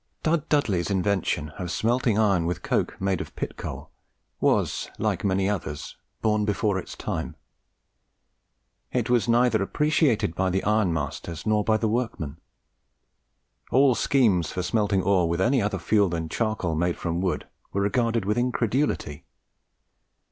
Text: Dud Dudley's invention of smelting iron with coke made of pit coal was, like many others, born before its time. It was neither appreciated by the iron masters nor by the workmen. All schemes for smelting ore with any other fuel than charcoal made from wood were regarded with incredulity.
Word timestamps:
Dud 0.23 0.49
Dudley's 0.49 0.89
invention 0.89 1.49
of 1.59 1.69
smelting 1.69 2.17
iron 2.17 2.47
with 2.47 2.63
coke 2.63 2.99
made 2.99 3.21
of 3.21 3.35
pit 3.35 3.55
coal 3.55 3.91
was, 4.39 4.89
like 4.97 5.23
many 5.23 5.47
others, 5.47 5.95
born 6.23 6.43
before 6.43 6.79
its 6.79 6.95
time. 6.95 7.35
It 8.91 9.11
was 9.11 9.27
neither 9.27 9.61
appreciated 9.61 10.33
by 10.33 10.49
the 10.49 10.63
iron 10.63 10.91
masters 10.91 11.45
nor 11.45 11.63
by 11.63 11.77
the 11.77 11.87
workmen. 11.87 12.37
All 13.71 13.93
schemes 13.93 14.51
for 14.51 14.63
smelting 14.63 15.03
ore 15.03 15.29
with 15.29 15.39
any 15.39 15.61
other 15.61 15.77
fuel 15.77 16.09
than 16.09 16.29
charcoal 16.29 16.73
made 16.73 16.97
from 16.97 17.21
wood 17.21 17.47
were 17.71 17.81
regarded 17.83 18.25
with 18.25 18.39
incredulity. 18.39 19.23